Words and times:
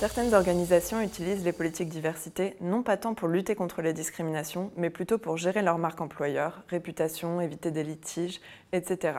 Certaines 0.00 0.32
organisations 0.32 1.00
utilisent 1.00 1.44
les 1.44 1.52
politiques 1.52 1.88
diversité 1.88 2.56
non 2.60 2.84
pas 2.84 2.96
tant 2.96 3.14
pour 3.14 3.26
lutter 3.26 3.56
contre 3.56 3.82
les 3.82 3.92
discriminations, 3.92 4.70
mais 4.76 4.90
plutôt 4.90 5.18
pour 5.18 5.36
gérer 5.36 5.60
leur 5.60 5.76
marque 5.76 6.00
employeur, 6.00 6.62
réputation, 6.68 7.40
éviter 7.40 7.72
des 7.72 7.82
litiges, 7.82 8.40
etc. 8.72 9.18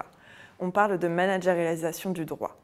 On 0.60 0.72
parle 0.72 0.98
de 0.98 1.08
managérialisation 1.10 2.12
du 2.12 2.26
droit. 2.26 2.58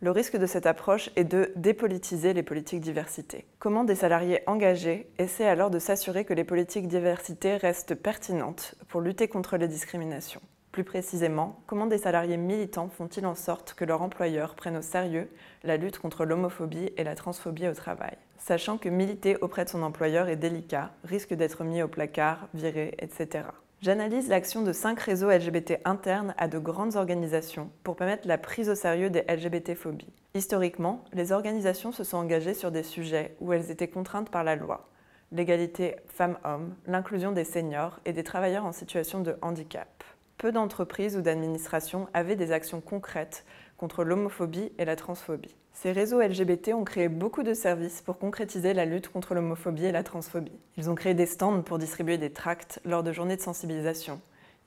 Le 0.00 0.10
risque 0.10 0.36
de 0.36 0.46
cette 0.46 0.66
approche 0.66 1.10
est 1.16 1.24
de 1.24 1.52
dépolitiser 1.56 2.34
les 2.34 2.42
politiques 2.42 2.80
diversité. 2.80 3.46
Comment 3.58 3.84
des 3.84 3.94
salariés 3.94 4.42
engagés 4.46 5.08
essaient 5.18 5.46
alors 5.46 5.70
de 5.70 5.78
s'assurer 5.78 6.24
que 6.24 6.34
les 6.34 6.44
politiques 6.44 6.88
diversité 6.88 7.56
restent 7.56 7.94
pertinentes 7.94 8.74
pour 8.88 9.00
lutter 9.00 9.28
contre 9.28 9.56
les 9.56 9.68
discriminations? 9.68 10.42
Plus 10.72 10.84
précisément, 10.84 11.62
comment 11.66 11.86
des 11.86 11.98
salariés 11.98 12.36
militants 12.36 12.88
font-ils 12.88 13.24
en 13.24 13.36
sorte 13.36 13.74
que 13.74 13.84
leur 13.84 14.02
employeur 14.02 14.56
prenne 14.56 14.76
au 14.76 14.82
sérieux 14.82 15.30
la 15.62 15.76
lutte 15.76 16.00
contre 16.00 16.24
l'homophobie 16.24 16.90
et 16.96 17.04
la 17.04 17.14
transphobie 17.14 17.68
au 17.68 17.74
travail? 17.74 18.16
Sachant 18.38 18.76
que 18.76 18.88
militer 18.88 19.36
auprès 19.40 19.64
de 19.64 19.70
son 19.70 19.82
employeur 19.82 20.28
est 20.28 20.36
délicat, 20.36 20.90
risque 21.04 21.32
d'être 21.32 21.64
mis 21.64 21.80
au 21.80 21.88
placard, 21.88 22.48
viré, 22.52 22.94
etc. 22.98 23.44
J'analyse 23.80 24.28
l'action 24.28 24.62
de 24.62 24.72
cinq 24.72 25.00
réseaux 25.00 25.30
LGBT 25.30 25.80
internes 25.84 26.34
à 26.38 26.48
de 26.48 26.58
grandes 26.58 26.96
organisations 26.96 27.70
pour 27.82 27.96
permettre 27.96 28.26
la 28.26 28.38
prise 28.38 28.70
au 28.70 28.74
sérieux 28.74 29.10
des 29.10 29.22
LGBT-phobies. 29.28 30.12
Historiquement, 30.34 31.04
les 31.12 31.32
organisations 31.32 31.92
se 31.92 32.04
sont 32.04 32.16
engagées 32.16 32.54
sur 32.54 32.70
des 32.70 32.82
sujets 32.82 33.36
où 33.40 33.52
elles 33.52 33.70
étaient 33.70 33.88
contraintes 33.88 34.30
par 34.30 34.44
la 34.44 34.56
loi 34.56 34.88
l'égalité 35.32 35.96
femmes-hommes, 36.06 36.76
l'inclusion 36.86 37.32
des 37.32 37.44
seniors 37.44 37.98
et 38.04 38.12
des 38.12 38.22
travailleurs 38.22 38.66
en 38.66 38.72
situation 38.72 39.20
de 39.20 39.36
handicap 39.42 40.04
peu 40.44 40.52
d'entreprises 40.52 41.16
ou 41.16 41.22
d'administrations 41.22 42.06
avaient 42.12 42.36
des 42.36 42.52
actions 42.52 42.82
concrètes 42.82 43.46
contre 43.76 44.04
l'homophobie 44.04 44.72
et 44.78 44.84
la 44.84 44.96
transphobie. 44.96 45.54
Ces 45.72 45.92
réseaux 45.92 46.20
LGBT 46.20 46.68
ont 46.74 46.84
créé 46.84 47.08
beaucoup 47.08 47.42
de 47.42 47.52
services 47.52 48.00
pour 48.00 48.18
concrétiser 48.18 48.74
la 48.74 48.84
lutte 48.84 49.08
contre 49.08 49.34
l'homophobie 49.34 49.86
et 49.86 49.92
la 49.92 50.02
transphobie. 50.02 50.58
Ils 50.76 50.88
ont 50.88 50.94
créé 50.94 51.14
des 51.14 51.26
stands 51.26 51.62
pour 51.62 51.78
distribuer 51.78 52.16
des 52.16 52.30
tracts 52.30 52.80
lors 52.84 53.02
de 53.02 53.12
journées 53.12 53.36
de 53.36 53.42
sensibilisation. 53.42 54.20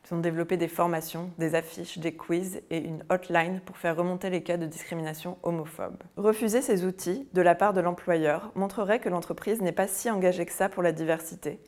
Ils 0.10 0.14
ont 0.14 0.20
développé 0.20 0.58
des 0.58 0.68
formations, 0.68 1.32
des 1.38 1.56
affiches, 1.56 1.98
des 1.98 2.14
quiz 2.14 2.62
et 2.70 2.78
une 2.78 3.04
hotline 3.10 3.62
pour 3.66 3.78
faire 3.78 3.96
remonter 3.96 4.30
les 4.30 4.44
cas 4.44 4.58
de 4.58 4.66
discrimination 4.66 5.38
homophobe. 5.44 5.98
Refuser 6.16 6.62
ces 6.62 6.86
outils 6.86 7.28
de 7.34 7.42
la 7.42 7.56
part 7.56 7.74
de 7.74 7.82
l'employeur 7.82 8.52
montrerait 8.56 9.00
que 9.00 9.10
l'entreprise 9.10 9.62
n'est 9.62 9.72
pas 9.72 9.88
si 9.88 10.10
engagée 10.10 10.46
que 10.46 10.54
ça 10.54 10.70
pour 10.70 10.84
la 10.84 10.92
diversité 10.92 11.60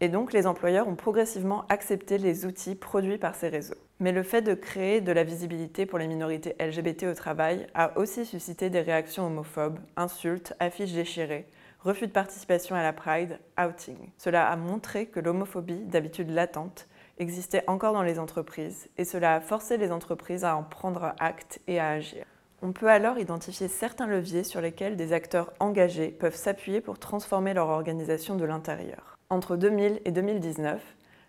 et 0.00 0.08
donc, 0.08 0.32
les 0.32 0.46
employeurs 0.46 0.86
ont 0.86 0.94
progressivement 0.94 1.64
accepté 1.68 2.18
les 2.18 2.46
outils 2.46 2.76
produits 2.76 3.18
par 3.18 3.34
ces 3.34 3.48
réseaux. 3.48 3.74
Mais 3.98 4.12
le 4.12 4.22
fait 4.22 4.42
de 4.42 4.54
créer 4.54 5.00
de 5.00 5.10
la 5.10 5.24
visibilité 5.24 5.86
pour 5.86 5.98
les 5.98 6.06
minorités 6.06 6.54
LGBT 6.60 7.04
au 7.04 7.14
travail 7.14 7.66
a 7.74 7.98
aussi 7.98 8.24
suscité 8.24 8.70
des 8.70 8.80
réactions 8.80 9.26
homophobes, 9.26 9.80
insultes, 9.96 10.54
affiches 10.60 10.92
déchirées, 10.92 11.48
refus 11.80 12.06
de 12.06 12.12
participation 12.12 12.76
à 12.76 12.82
la 12.84 12.92
Pride, 12.92 13.40
outing. 13.60 14.10
Cela 14.16 14.48
a 14.48 14.54
montré 14.54 15.06
que 15.06 15.18
l'homophobie, 15.18 15.84
d'habitude 15.84 16.30
latente, 16.30 16.86
existait 17.18 17.64
encore 17.66 17.92
dans 17.92 18.02
les 18.02 18.20
entreprises 18.20 18.88
et 18.98 19.04
cela 19.04 19.34
a 19.34 19.40
forcé 19.40 19.76
les 19.78 19.90
entreprises 19.90 20.44
à 20.44 20.56
en 20.56 20.62
prendre 20.62 21.12
acte 21.18 21.60
et 21.66 21.80
à 21.80 21.88
agir. 21.88 22.24
On 22.62 22.72
peut 22.72 22.88
alors 22.88 23.18
identifier 23.18 23.66
certains 23.66 24.06
leviers 24.06 24.44
sur 24.44 24.60
lesquels 24.60 24.96
des 24.96 25.12
acteurs 25.12 25.52
engagés 25.58 26.08
peuvent 26.08 26.36
s'appuyer 26.36 26.80
pour 26.80 27.00
transformer 27.00 27.54
leur 27.54 27.68
organisation 27.68 28.36
de 28.36 28.44
l'intérieur. 28.44 29.17
Entre 29.30 29.56
2000 29.56 30.00
et 30.06 30.10
2019, 30.10 30.80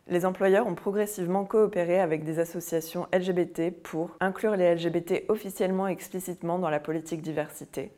les 0.08 0.26
employeurs 0.26 0.68
ont 0.68 0.74
progressivement 0.74 1.44
coopéré 1.44 2.00
avec 2.00 2.24
des 2.24 2.40
associations 2.40 3.08
LGBT 3.14 3.72
pour 3.84 4.16
inclure 4.22 4.56
les 4.56 4.74
LGBT 4.74 5.26
officiellement 5.28 5.86
et 5.86 5.92
explicitement 5.92 6.60
dans 6.60 6.70
la 6.70 6.80
politique 6.80 7.22
diversité, 7.22 7.92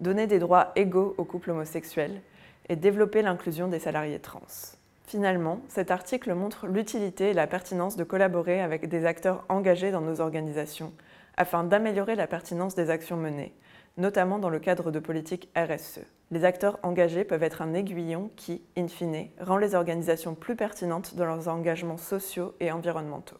donner 0.00 0.26
des 0.26 0.40
droits 0.40 0.72
égaux 0.74 1.14
aux 1.18 1.24
couples 1.24 1.52
homosexuels 1.52 2.20
et 2.68 2.74
développer 2.74 3.22
l'inclusion 3.22 3.68
des 3.68 3.78
salariés 3.78 4.18
trans. 4.18 4.40
Finalement, 5.06 5.60
cet 5.68 5.92
article 5.92 6.34
montre 6.34 6.66
l'utilité 6.66 7.30
et 7.30 7.34
la 7.34 7.46
pertinence 7.46 7.96
de 7.96 8.02
collaborer 8.02 8.60
avec 8.60 8.88
des 8.88 9.06
acteurs 9.06 9.44
engagés 9.48 9.92
dans 9.92 10.00
nos 10.00 10.20
organisations 10.20 10.92
afin 11.36 11.62
d'améliorer 11.62 12.16
la 12.16 12.26
pertinence 12.26 12.74
des 12.74 12.90
actions 12.90 13.16
menées, 13.16 13.54
notamment 13.96 14.38
dans 14.38 14.50
le 14.50 14.58
cadre 14.58 14.90
de 14.90 14.98
politiques 14.98 15.50
RSE. 15.56 16.00
Les 16.30 16.44
acteurs 16.44 16.78
engagés 16.82 17.24
peuvent 17.24 17.42
être 17.42 17.62
un 17.62 17.74
aiguillon 17.74 18.30
qui, 18.36 18.62
in 18.76 18.88
fine, 18.88 19.28
rend 19.40 19.56
les 19.56 19.74
organisations 19.74 20.34
plus 20.34 20.56
pertinentes 20.56 21.14
dans 21.14 21.26
leurs 21.26 21.48
engagements 21.48 21.98
sociaux 21.98 22.54
et 22.60 22.72
environnementaux. 22.72 23.38